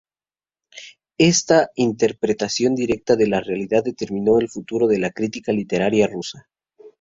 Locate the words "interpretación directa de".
1.75-3.27